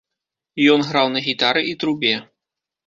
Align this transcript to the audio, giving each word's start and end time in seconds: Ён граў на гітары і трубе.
Ён 0.77 0.87
граў 0.89 1.07
на 1.17 1.23
гітары 1.29 1.61
і 1.75 1.79
трубе. 1.85 2.15